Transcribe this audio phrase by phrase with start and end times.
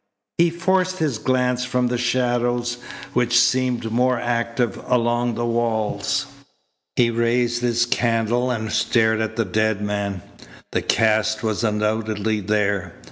[0.39, 2.77] He forced his glance from the shadows
[3.13, 6.25] which seemed more active along the walls.
[6.95, 10.23] He raised his candle and stared at the dead man.
[10.71, 12.95] The cast was undoubtedly there.